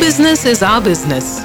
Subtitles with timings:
[0.00, 1.40] business is our business.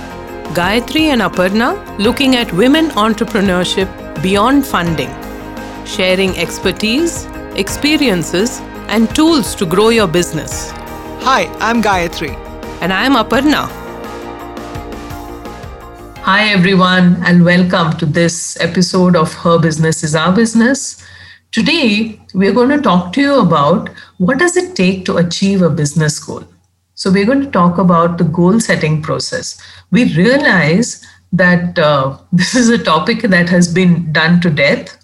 [0.58, 3.90] Gayatri and Aparna looking at women entrepreneurship
[4.22, 5.10] beyond funding,
[5.86, 10.70] sharing expertise, experiences, and tools to grow your business.
[11.24, 12.36] Hi, I'm Gayatri.
[12.80, 13.68] And I'm Aparna.
[16.22, 21.04] Hi, everyone, and welcome to this episode of Her Business is Our Business.
[21.52, 25.72] Today, we're going to talk to you about what does it take to achieve a
[25.72, 26.44] business goal.
[26.96, 29.60] So we're going to talk about the goal setting process.
[29.92, 34.98] We realize that uh, this is a topic that has been done to death.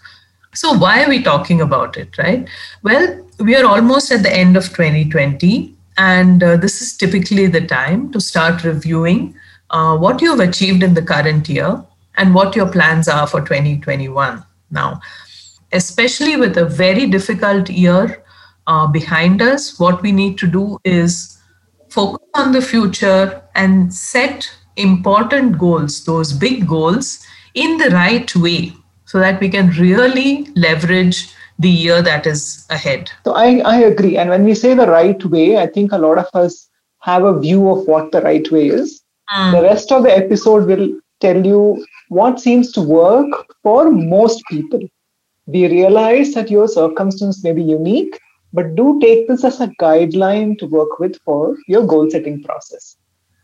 [0.54, 2.48] So why are we talking about it, right?
[2.84, 7.66] Well, we are almost at the end of 2020, and uh, this is typically the
[7.66, 9.36] time to start reviewing
[9.70, 11.84] uh, what you've achieved in the current year
[12.18, 14.44] and what your plans are for 2021.
[14.72, 15.02] Now,
[15.72, 18.24] especially with a very difficult year
[18.68, 21.39] uh, behind us, what we need to do is
[21.90, 28.74] focus on the future and set important goals, those big goals, in the right way
[29.06, 33.12] so that we can really leverage the year that is ahead.
[33.26, 34.18] So I, I agree.
[34.18, 36.70] And when we say the right way, I think a lot of us
[37.02, 39.02] have a view of what the right way is.
[39.36, 39.52] Mm.
[39.52, 43.28] The rest of the episode will tell you what seems to work
[43.62, 44.80] for most people.
[45.48, 48.20] We realize that your circumstance may be unique
[48.54, 52.98] but do take this as a guideline to work with for your goal setting process.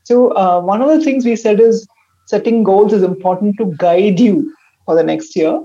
[0.03, 1.87] So, uh, one of the things we said is
[2.27, 4.53] setting goals is important to guide you
[4.85, 5.59] for the next year.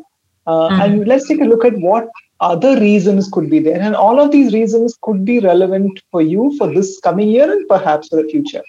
[0.47, 0.81] Uh, mm-hmm.
[0.81, 2.09] And let's take a look at what
[2.41, 3.81] other reasons could be there.
[3.81, 7.69] And all of these reasons could be relevant for you for this coming year and
[7.69, 8.63] perhaps for the future.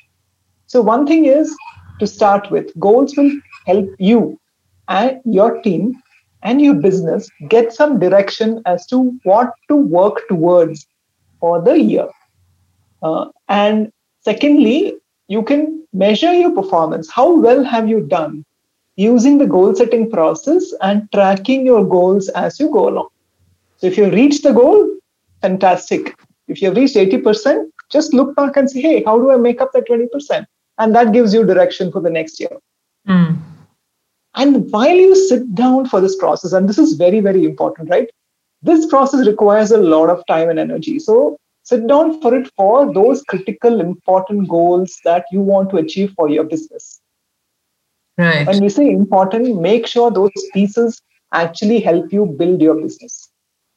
[0.68, 1.56] So, one thing is
[2.00, 3.32] to start with, goals will
[3.66, 4.40] help you
[4.88, 6.02] and your team
[6.44, 10.88] and your business get some direction as to what to work towards
[11.40, 12.08] for the year.
[13.02, 14.96] Uh, and secondly,
[15.28, 17.10] you can measure your performance.
[17.10, 18.46] How well have you done
[18.96, 23.10] using the goal setting process and tracking your goals as you go along?
[23.78, 24.90] So if you reach the goal,
[25.42, 26.16] fantastic.
[26.48, 29.72] If you've reached 80%, just look back and say, hey, how do I make up
[29.74, 30.46] that 20%?
[30.78, 32.58] And that gives you direction for the next year.
[33.08, 33.38] Mm.
[34.36, 38.10] And while you sit down for this process, and this is very, very important, right?
[38.62, 41.00] This process requires a lot of time and energy.
[41.00, 46.14] So sit down for it for those critical, important goals that you want to achieve
[46.16, 47.02] for your business.
[48.18, 48.46] Right.
[48.46, 51.02] When we say important, make sure those pieces
[51.34, 53.30] actually help you build your business.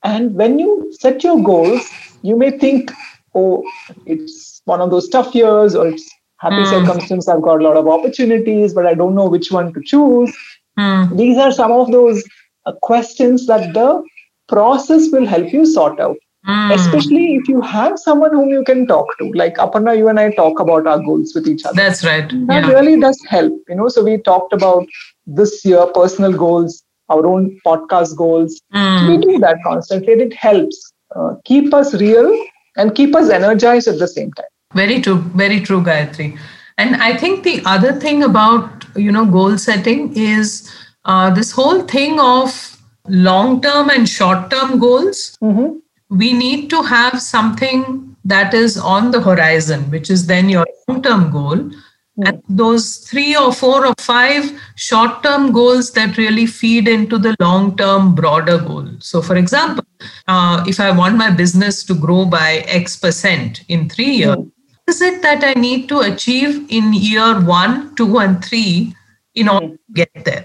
[0.03, 1.89] And when you set your goals,
[2.23, 2.93] you may think,
[3.35, 3.65] oh,
[4.07, 6.09] it's one of those tough years or it's
[6.39, 6.71] happy mm.
[6.71, 10.37] circumstance i've got a lot of opportunities but i don't know which one to choose
[10.79, 11.17] mm.
[11.17, 12.25] these are some of those
[12.67, 14.03] uh, questions that the
[14.49, 16.75] process will help you sort out mm.
[16.75, 20.31] especially if you have someone whom you can talk to like aparna you and i
[20.31, 22.71] talk about our goals with each other that's right that yeah.
[22.71, 24.87] really does help you know so we talked about
[25.27, 29.09] this year personal goals our own podcast goals mm.
[29.09, 32.29] we do that constantly it helps uh, keep us real
[32.77, 36.39] and keep us energized at the same time very true, very true, Gayatri.
[36.79, 40.71] And I think the other thing about you know goal setting is
[41.05, 42.77] uh, this whole thing of
[43.09, 45.37] long term and short term goals.
[45.43, 45.79] Mm-hmm.
[46.17, 51.03] We need to have something that is on the horizon, which is then your long
[51.03, 51.57] term goal.
[51.57, 52.27] Mm-hmm.
[52.27, 57.37] And those three or four or five short term goals that really feed into the
[57.41, 58.89] long term broader goal.
[59.01, 59.85] So, for example,
[60.29, 64.49] uh, if I want my business to grow by X percent in three years, mm-hmm
[64.89, 68.95] is it that I need to achieve in year one, two, and three
[69.35, 70.45] in order to get there?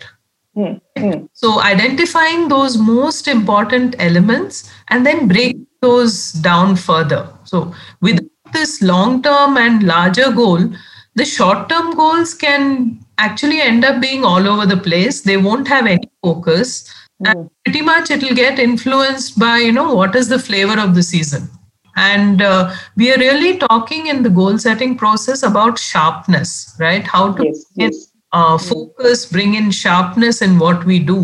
[0.55, 1.25] Mm-hmm.
[1.33, 7.29] So, identifying those most important elements and then break those down further.
[7.43, 8.19] So, with
[8.53, 10.69] this long term and larger goal,
[11.15, 15.21] the short term goals can actually end up being all over the place.
[15.21, 16.87] They won't have any focus.
[17.21, 17.39] Mm-hmm.
[17.39, 20.95] And pretty much it will get influenced by, you know, what is the flavor of
[20.95, 21.49] the season
[21.99, 27.31] and uh, we are really talking in the goal setting process about sharpness right how
[27.33, 28.05] to yes, get yes.
[28.31, 31.21] Uh, focus bring in sharpness in what we do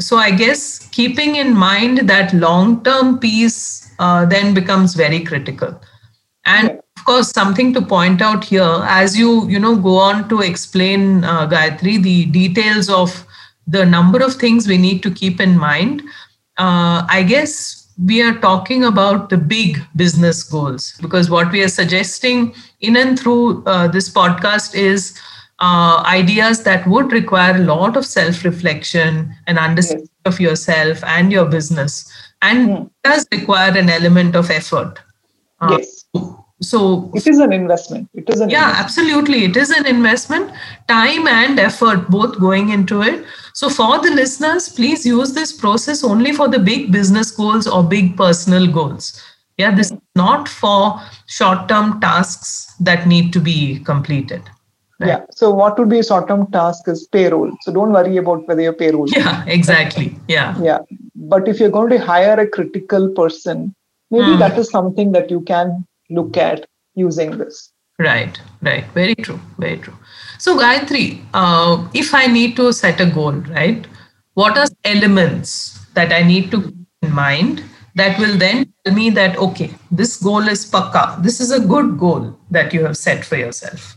[0.00, 5.78] so i guess keeping in mind that long term piece uh, then becomes very critical
[6.46, 6.78] and yeah.
[6.96, 11.24] of course something to point out here as you you know go on to explain
[11.24, 13.22] uh, gayatri the details of
[13.66, 16.02] the number of things we need to keep in mind
[16.56, 21.68] uh, i guess we are talking about the big business goals because what we are
[21.68, 25.18] suggesting in and through uh, this podcast is
[25.60, 30.34] uh, ideas that would require a lot of self reflection and understanding yes.
[30.34, 32.12] of yourself and your business
[32.42, 32.90] and mm.
[33.02, 34.98] does require an element of effort
[35.60, 36.04] uh, yes
[36.62, 38.08] so it is an investment.
[38.14, 38.84] It is an yeah investment.
[38.84, 39.44] absolutely.
[39.44, 40.50] It is an investment.
[40.88, 43.26] Time and effort both going into it.
[43.52, 47.82] So for the listeners please use this process only for the big business goals or
[47.82, 49.22] big personal goals.
[49.58, 54.42] Yeah this is not for short term tasks that need to be completed.
[54.98, 55.08] Right?
[55.08, 57.52] yeah so what would be a short term task is payroll.
[57.60, 60.16] So don't worry about whether your payroll yeah exactly.
[60.26, 60.58] Yeah.
[60.58, 60.78] Yeah
[61.14, 63.74] but if you're going to hire a critical person
[64.10, 64.38] maybe mm.
[64.38, 67.72] that is something that you can look at using this.
[67.98, 68.84] Right, right.
[68.92, 69.94] Very true, very true.
[70.38, 73.86] So, Gayatri, uh, if I need to set a goal, right,
[74.34, 77.64] what are elements that I need to keep in mind
[77.94, 81.98] that will then tell me that, okay, this goal is pakka, this is a good
[81.98, 83.96] goal that you have set for yourself?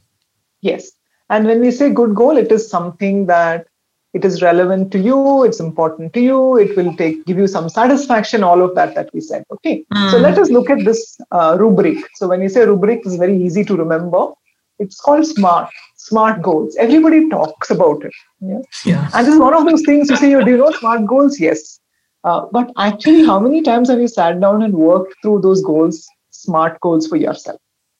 [0.61, 0.91] Yes.
[1.29, 3.67] And when we say good goal, it is something that
[4.13, 7.69] it is relevant to you it's important to you it will take give you some
[7.69, 9.85] satisfaction all of that that we said okay?
[9.93, 10.11] Mm.
[10.11, 11.97] so let us look at this uh, rubric.
[12.15, 14.31] So when you say rubric it's very easy to remember.
[14.79, 16.75] It's called smart smart goals.
[16.77, 19.09] Everybody talks about it yeah, yeah.
[19.13, 21.39] and this is one of those things you say do you know smart goals?
[21.39, 21.79] Yes.
[22.23, 26.07] Uh, but actually how many times have you sat down and worked through those goals
[26.31, 27.59] smart goals for yourself?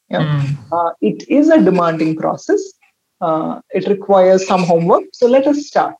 [0.10, 0.22] Yeah?
[0.22, 0.58] Mm.
[0.72, 2.62] uh, it is a demanding process
[3.22, 5.04] uh, it requires some homework.
[5.14, 5.96] So let us start.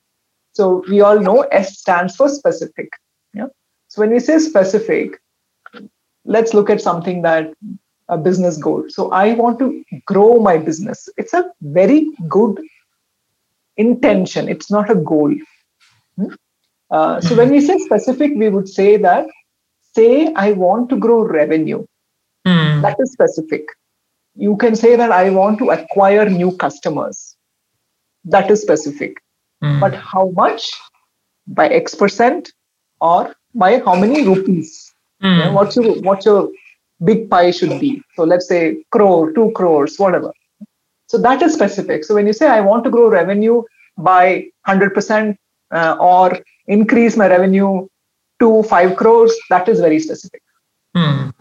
[0.54, 2.90] So we all know S stands for specific.
[3.34, 3.48] Yeah.
[3.88, 5.20] So when we say specific,
[6.26, 7.54] let's look at something that
[8.08, 8.86] a business goal.
[8.90, 11.08] So I want to grow my business.
[11.18, 12.60] It's a very good
[13.78, 14.50] intention.
[14.50, 15.34] It's not a goal.
[16.16, 16.34] Hmm?
[16.92, 19.28] Uh, so when we say specific, we would say that
[19.94, 21.86] say I want to grow revenue.
[22.48, 22.82] Mm.
[22.82, 23.68] That is specific
[24.40, 27.36] you can say that I want to acquire new customers.
[28.24, 29.18] That is specific.
[29.64, 29.80] Mm.
[29.80, 30.70] But how much?
[31.48, 32.52] By X percent
[33.02, 34.94] or by how many rupees?
[35.24, 35.54] Mm.
[35.54, 36.50] What's your what's your
[37.04, 38.02] big pie should be?
[38.16, 40.32] So let's say crore, two crores, whatever.
[41.08, 42.04] So that is specific.
[42.06, 43.64] So when you say I want to grow revenue
[43.98, 45.36] by 100%
[45.72, 47.88] uh, or increase my revenue
[48.40, 50.44] to 5 crores, that is very specific.
[50.96, 51.34] Mm.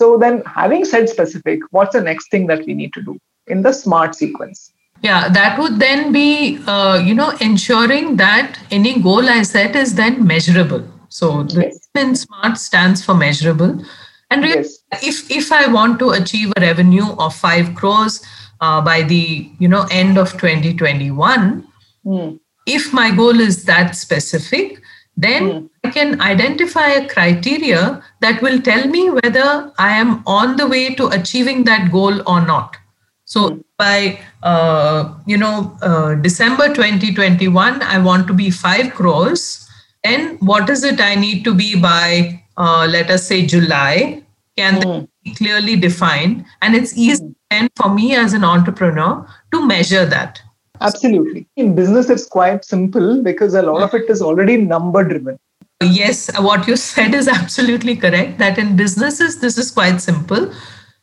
[0.00, 3.18] So then having said specific, what's the next thing that we need to do
[3.48, 4.72] in the smart sequence?
[5.02, 9.94] Yeah, that would then be, uh, you know, ensuring that any goal I set is
[9.94, 10.82] then measurable.
[11.10, 11.88] So the yes.
[11.94, 13.84] in SMART stands for measurable.
[14.30, 14.78] And really, yes.
[15.02, 18.24] if if I want to achieve a revenue of five crores
[18.62, 21.66] uh, by the you know end of 2021,
[22.06, 22.40] mm.
[22.66, 24.79] if my goal is that specific,
[25.20, 25.70] then mm.
[25.84, 30.94] I can identify a criteria that will tell me whether I am on the way
[30.94, 32.76] to achieving that goal or not.
[33.24, 33.64] So mm.
[33.76, 39.68] by uh, you know uh, December 2021, I want to be five crores.
[40.04, 44.22] Then what is it I need to be by uh, let us say July?
[44.56, 45.08] Can mm.
[45.24, 47.32] be clearly defined, and it's easy hmm.
[47.50, 50.42] then for me as an entrepreneur to measure that.
[50.80, 51.46] Absolutely.
[51.56, 55.38] In business, it's quite simple because a lot of it is already number driven.
[55.82, 58.38] Yes, what you said is absolutely correct.
[58.38, 60.52] That in businesses, this is quite simple.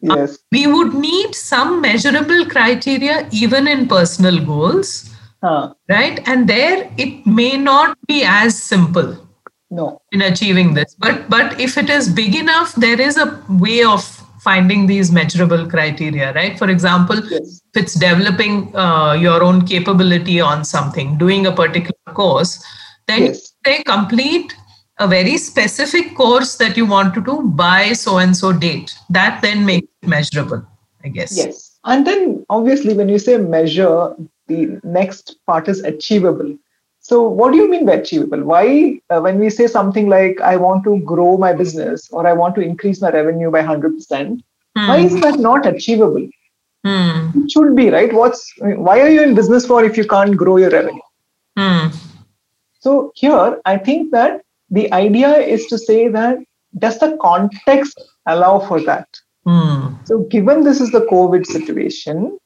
[0.01, 0.35] Yes.
[0.35, 5.13] Uh, we would need some measurable criteria even in personal goals.
[5.44, 5.74] Huh.
[5.89, 6.21] Right.
[6.27, 9.18] And there it may not be as simple.
[9.69, 10.01] No.
[10.12, 10.95] In achieving this.
[10.97, 15.63] But but if it is big enough, there is a way of finding these measurable
[15.69, 16.57] criteria, right?
[16.57, 17.61] For example, yes.
[17.73, 22.63] if it's developing uh, your own capability on something, doing a particular course,
[23.07, 23.54] then yes.
[23.66, 24.56] they complete
[24.99, 28.95] a very specific course that you want to do by so and so date.
[29.09, 30.66] That then makes it measurable,
[31.04, 31.37] I guess.
[31.37, 31.80] Yes.
[31.83, 34.16] And then obviously, when you say measure,
[34.47, 36.57] the next part is achievable.
[37.07, 38.44] So, what do you mean by achievable?
[38.44, 42.33] Why, uh, when we say something like, I want to grow my business or I
[42.33, 44.42] want to increase my revenue by 100%, mm.
[44.76, 46.28] why is that not achievable?
[46.85, 47.45] Mm.
[47.45, 48.11] It should be, right?
[48.11, 51.07] What's Why are you in business for if you can't grow your revenue?
[51.57, 51.95] Mm.
[52.81, 56.40] So, here, I think that the idea is to say that
[56.78, 59.07] does the context allow for that?
[59.45, 59.94] Hmm.
[60.04, 62.37] So, given this is the COVID situation,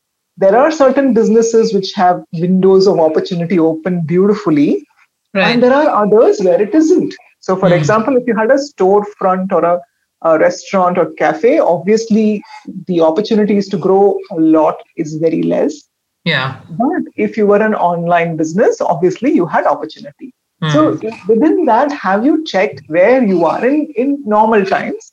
[0.41, 4.85] there are certain businesses which have windows of opportunity open beautifully
[5.33, 5.51] right.
[5.51, 7.77] and there are others where it isn't so for mm.
[7.77, 9.79] example if you had a storefront or a,
[10.23, 12.41] a, restaurant or cafe obviously
[12.87, 15.79] the opportunities to grow a lot is very less
[16.25, 20.33] yeah but if you were an online business obviously you had opportunity
[20.63, 20.71] mm.
[20.73, 20.83] so
[21.27, 25.11] within that have you checked where you are in in normal times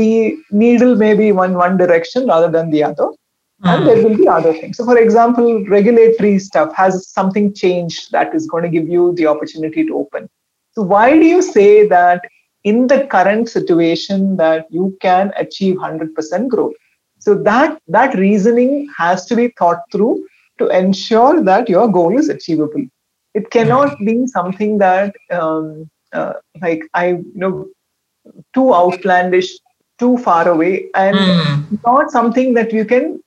[0.00, 3.08] the needle may be one one direction rather than the other
[3.62, 4.76] and there will be other things.
[4.76, 9.26] So, for example, regulatory stuff has something changed that is going to give you the
[9.26, 10.28] opportunity to open.
[10.72, 12.22] So, why do you say that
[12.64, 16.74] in the current situation that you can achieve 100% growth?
[17.18, 20.26] So that that reasoning has to be thought through
[20.58, 22.84] to ensure that your goal is achievable.
[23.34, 27.66] It cannot be something that um, uh, like I you know
[28.54, 29.50] too outlandish,
[29.98, 31.84] too far away, and mm.
[31.84, 33.20] not something that you can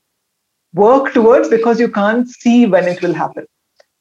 [0.73, 3.45] work towards because you can't see when it will happen.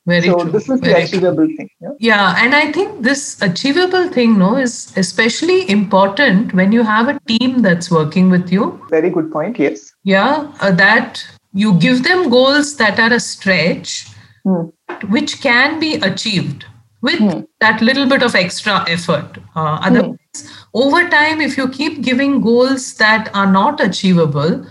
[0.07, 0.51] Very so true.
[0.51, 1.57] this is Very the achievable true.
[1.57, 1.71] thing.
[1.81, 1.91] Yeah?
[1.99, 7.21] yeah, and I think this achievable thing, no, is especially important when you have a
[7.29, 8.83] team that's working with you.
[8.89, 9.59] Very good point.
[9.59, 9.93] Yes.
[10.05, 14.07] Yeah, uh, that you give them goals that are a stretch,
[14.47, 14.73] mm.
[15.11, 16.65] which can be achieved
[17.03, 17.47] with mm.
[17.61, 19.37] that little bit of extra effort.
[19.55, 20.65] Uh, otherwise, mm.
[20.73, 24.67] over time, if you keep giving goals that are not achievable,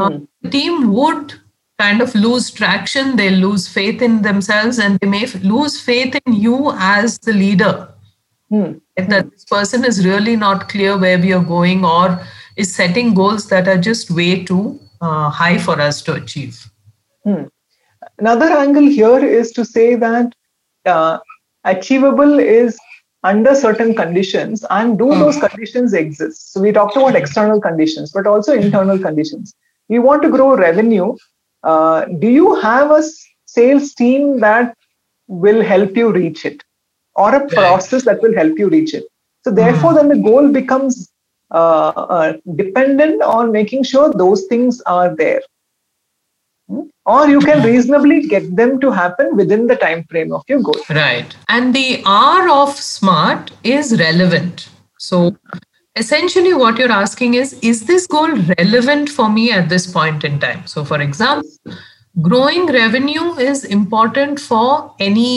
[0.00, 0.24] uh, hmm.
[0.50, 1.34] Team would
[1.78, 6.32] kind of lose traction, they lose faith in themselves, and they may lose faith in
[6.32, 7.88] you as the leader.
[8.50, 8.78] Hmm.
[8.96, 12.20] That this person is really not clear where we are going or
[12.56, 16.70] is setting goals that are just way too uh, high for us to achieve.
[17.24, 17.44] Hmm.
[18.18, 20.34] Another angle here is to say that
[20.84, 21.18] uh,
[21.64, 22.78] achievable is
[23.22, 25.18] under certain conditions and do hmm.
[25.18, 29.54] those conditions exist so we talked about external conditions but also internal conditions
[29.88, 31.16] we want to grow revenue.
[31.62, 33.02] Uh, do you have a
[33.46, 34.76] sales team that
[35.26, 36.62] will help you reach it?
[37.14, 39.04] Or a process that will help you reach it?
[39.44, 41.10] So therefore then the goal becomes
[41.50, 45.40] uh, uh, dependent on making sure those things are there.
[46.68, 46.82] Hmm?
[47.08, 50.80] or you can reasonably get them to happen within the time frame of your goal.
[50.90, 51.34] Right.
[51.48, 54.68] And the r of smart is relevant.
[54.98, 55.36] So
[55.98, 60.38] essentially what you're asking is is this goal relevant for me at this point in
[60.38, 61.76] time so for example
[62.28, 65.28] growing revenue is important for any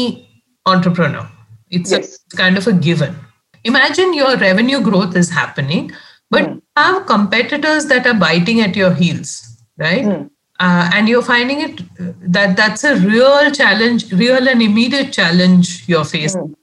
[0.65, 1.27] entrepreneur
[1.69, 2.19] it's yes.
[2.33, 3.15] a, kind of a given
[3.63, 5.91] imagine your revenue growth is happening
[6.29, 6.55] but mm.
[6.55, 10.29] you have competitors that are biting at your heels right mm.
[10.59, 15.87] uh, and you're finding it uh, that that's a real challenge real and immediate challenge
[15.87, 16.55] you're facing mm.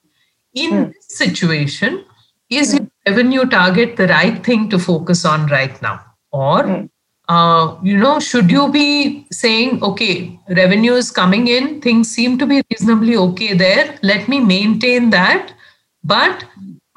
[0.55, 0.85] in hmm.
[0.85, 2.05] this situation
[2.51, 2.79] is mm.
[2.79, 6.01] your revenue target the right thing to focus on right now
[6.33, 6.89] or mm.
[7.29, 12.47] uh, you know should you be saying okay revenue is coming in things seem to
[12.47, 15.53] be reasonably okay there let me maintain that
[16.05, 16.45] but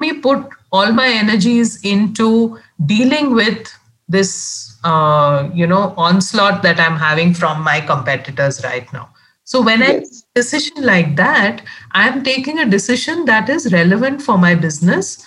[0.00, 3.72] me put all my energies into dealing with
[4.08, 9.08] this uh, you know onslaught that i'm having from my competitors right now
[9.44, 9.88] so when yes.
[9.88, 14.38] I make a decision like that, I am taking a decision that is relevant for
[14.38, 15.24] my business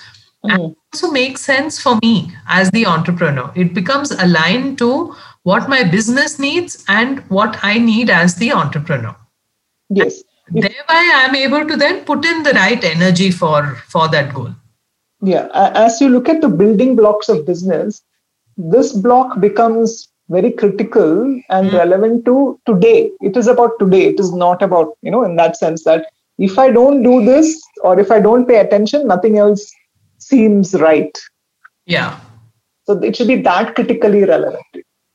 [0.50, 0.76] mm.
[0.94, 3.52] also makes sense for me as the entrepreneur.
[3.56, 9.16] It becomes aligned to what my business needs and what I need as the entrepreneur.
[9.90, 10.24] Yes.
[10.48, 14.50] And thereby, I'm able to then put in the right energy for for that goal.
[15.22, 15.48] Yeah.
[15.54, 18.02] As you look at the building blocks of business,
[18.58, 21.74] this block becomes very critical and mm.
[21.74, 23.12] relevant to today.
[23.22, 24.06] It is about today.
[24.06, 27.62] It is not about, you know, in that sense that if I don't do this
[27.84, 29.72] or if I don't pay attention, nothing else
[30.18, 31.18] seems right.
[31.86, 32.20] Yeah.
[32.86, 34.64] So it should be that critically relevant.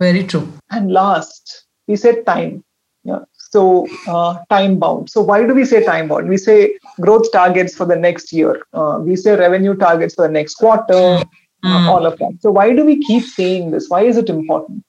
[0.01, 0.53] Very true.
[0.71, 2.65] And last, we said time.
[3.05, 3.21] Yeah.
[3.35, 5.11] So uh, time bound.
[5.11, 6.29] So why do we say time bound?
[6.29, 8.63] We say growth targets for the next year.
[8.73, 11.23] Uh, we say revenue targets for the next quarter.
[11.65, 11.89] Mm.
[11.89, 12.39] all of that.
[12.41, 13.89] So why do we keep saying this?
[13.91, 14.83] Why is it important?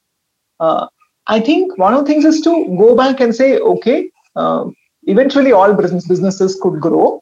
[0.59, 0.87] Uh,
[1.27, 5.51] I think one of the things is to go back and say, okay, um, eventually
[5.51, 7.20] all business businesses could grow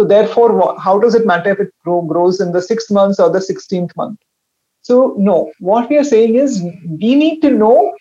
[0.00, 3.28] so therefore, how does it matter if it grow, grows in the sixth month or
[3.28, 4.18] the 16th month?
[4.80, 7.94] So no, what we are saying is we need to know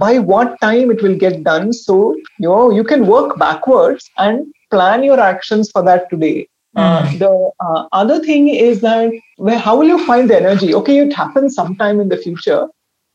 [0.00, 1.72] by what time it will get done.
[1.72, 6.48] So you know you can work backwards and plan your actions for that today.
[6.74, 10.74] Uh, the uh, other thing is that where how will you find the energy?
[10.74, 12.66] Okay, it happens sometime in the future.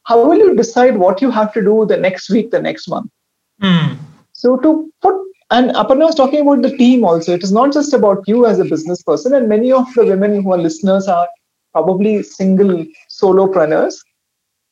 [0.03, 3.11] How will you decide what you have to do the next week, the next month?
[3.61, 3.97] Mm.
[4.31, 5.15] So to put
[5.53, 7.33] and Aparna was talking about the team also.
[7.33, 10.41] It is not just about you as a business person, and many of the women
[10.41, 11.27] who are listeners are
[11.73, 12.83] probably single
[13.17, 13.93] solopreneurs.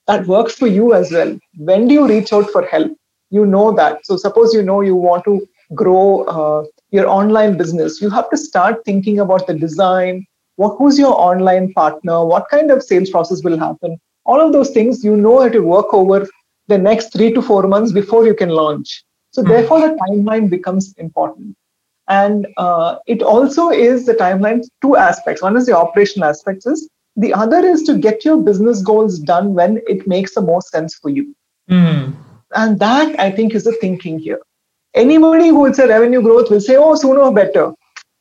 [0.07, 1.38] That works for you as well.
[1.57, 2.91] When do you reach out for help?
[3.29, 4.07] You know that.
[4.07, 8.38] So, suppose you know you want to grow uh, your online business, you have to
[8.38, 10.25] start thinking about the design.
[10.55, 12.25] What who's your online partner?
[12.25, 14.00] What kind of sales process will happen?
[14.25, 16.27] All of those things you know how to work over
[16.69, 19.50] the next three to four months before you can launch so, hmm.
[19.50, 21.55] therefore, the timeline becomes important.
[22.07, 25.41] And uh, it also is the timeline, two aspects.
[25.41, 29.53] One is the operational aspects, is the other is to get your business goals done
[29.53, 31.35] when it makes the most sense for you.
[31.69, 32.15] Mm.
[32.53, 34.41] And that I think is the thinking here.
[34.93, 37.73] Anybody who will say revenue growth will say, oh, sooner or better.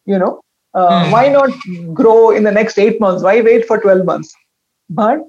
[0.06, 0.40] You know,
[0.74, 1.12] uh, mm.
[1.12, 1.50] why not
[1.94, 3.22] grow in the next eight months?
[3.22, 4.32] Why wait for 12 months?
[4.88, 5.20] But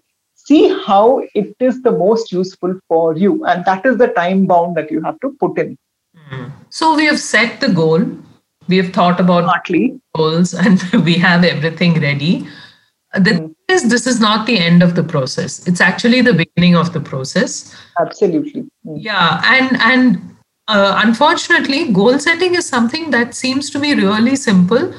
[0.45, 3.45] see how it is the most useful for you.
[3.45, 5.77] And that is the time bound that you have to put in.
[6.31, 6.51] Mm.
[6.69, 8.05] So we have set the goal,
[8.67, 9.99] we have thought about Partly.
[10.15, 12.47] goals, and we have everything ready.
[13.13, 13.55] The mm.
[13.67, 15.67] is this is not the end of the process.
[15.67, 17.75] It's actually the beginning of the process.
[17.99, 18.61] Absolutely.
[18.85, 18.97] Mm.
[18.97, 20.35] Yeah, and and
[20.67, 24.93] uh, unfortunately, goal setting is something that seems to be really simple,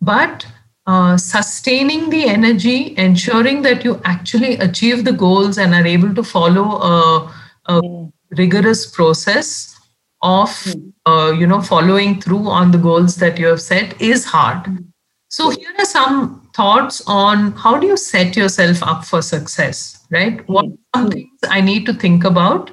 [0.00, 0.46] but
[0.88, 6.22] uh, sustaining the energy, ensuring that you actually achieve the goals and are able to
[6.22, 7.34] follow a,
[7.66, 8.10] a mm.
[8.38, 9.78] rigorous process
[10.22, 10.92] of mm.
[11.04, 14.64] uh, you know following through on the goals that you have set is hard.
[14.64, 14.86] Mm.
[15.28, 20.40] So here are some thoughts on how do you set yourself up for success, right?
[20.48, 21.10] What are some hmm.
[21.10, 22.70] things I need to think about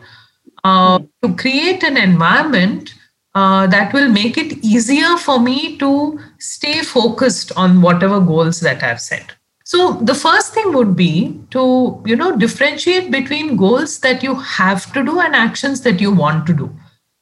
[0.63, 1.05] uh, hmm.
[1.21, 2.93] to create an environment
[3.35, 8.83] uh, that will make it easier for me to stay focused on whatever goals that
[8.83, 9.33] I've set.
[9.63, 14.93] So the first thing would be to you know differentiate between goals that you have
[14.93, 16.69] to do and actions that you want to do.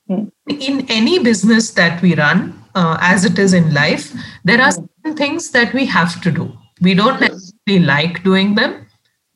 [0.09, 0.31] Mm.
[0.49, 4.13] In any business that we run, uh, as it is in life,
[4.43, 4.89] there are mm.
[5.03, 6.51] certain things that we have to do.
[6.81, 8.87] We don't necessarily like doing them.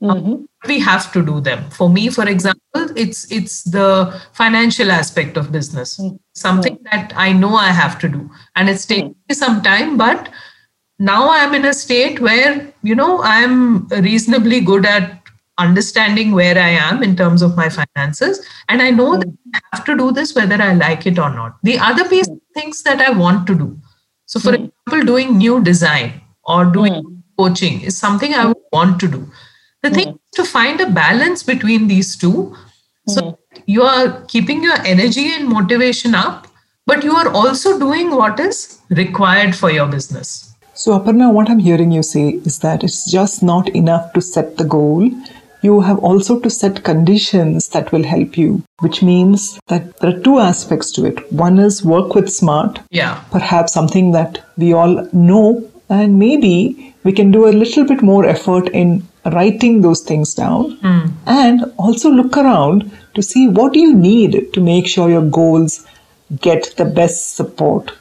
[0.02, 0.44] Mm-hmm.
[0.68, 1.70] We have to do them.
[1.72, 5.98] For me, for example, it's it's the financial aspect of business.
[5.98, 6.16] Mm-hmm.
[6.34, 6.84] Something hmm.
[6.92, 9.30] that I know I have to do, and it's taking mm-hmm.
[9.30, 10.30] me some time, but
[11.00, 15.22] now I'm in a state where you know I'm reasonably good at
[15.58, 18.46] understanding where I am in terms of my finances.
[18.70, 19.20] And I know hmm.
[19.20, 21.58] that I have to do this whether I like it or not.
[21.64, 22.10] The other hmm.
[22.10, 23.80] piece things that I want to do.
[24.26, 29.08] So, for example, doing new design or doing coaching is something I would want to
[29.08, 29.28] do.
[29.84, 32.56] The thing is to find a balance between these two.
[33.08, 33.62] So, hmm.
[33.66, 36.48] you are keeping your energy and motivation up,
[36.86, 40.56] but you are also doing what is required for your business.
[40.74, 44.58] So, Aparna, what I'm hearing you say is that it's just not enough to set
[44.58, 45.10] the goal
[45.62, 50.20] you have also to set conditions that will help you, which means that there are
[50.20, 51.32] two aspects to it.
[51.32, 52.80] One is work with smart.
[52.90, 53.24] Yeah.
[53.32, 58.24] Perhaps something that we all know, and maybe we can do a little bit more
[58.36, 58.90] effort in
[59.34, 61.12] writing those things down mm.
[61.26, 65.86] and also look around to see what you need to make sure your goals
[66.48, 67.92] get the best support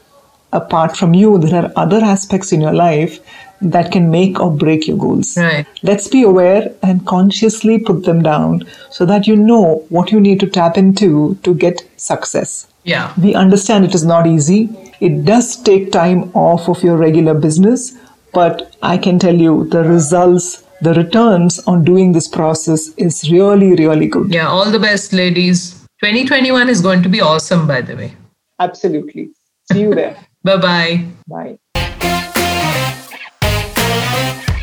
[0.53, 3.21] apart from you there are other aspects in your life
[3.61, 5.37] that can make or break your goals.
[5.37, 5.67] Right.
[5.83, 10.41] Let's be aware and consciously put them down so that you know what you need
[10.41, 12.67] to tap into to get success.
[12.85, 13.13] Yeah.
[13.21, 14.69] We understand it is not easy.
[15.01, 17.97] It does take time off of your regular business,
[18.37, 23.75] but I can tell you the results, the returns on doing this process is really,
[23.75, 24.31] really good.
[24.31, 25.61] Yeah, all the best, ladies.
[26.03, 28.15] 2021 is going to be awesome, by the way.
[28.61, 29.31] Absolutely.
[29.73, 30.15] See you there.
[30.45, 31.07] Bye-bye.
[31.27, 31.59] Bye.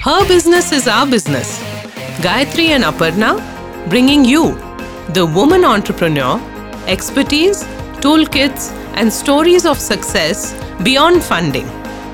[0.07, 1.57] Her business is our business.
[2.27, 3.31] Gayatri and Aparna
[3.89, 4.53] bringing you,
[5.17, 6.39] the woman entrepreneur,
[6.85, 7.63] expertise,
[8.05, 11.67] toolkits, and stories of success beyond funding.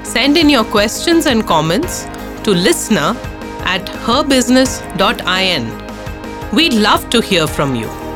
[0.09, 2.05] Send in your questions and comments
[2.43, 3.15] to listener
[3.63, 6.55] at herbusiness.in.
[6.55, 8.08] We'd love to hear from you.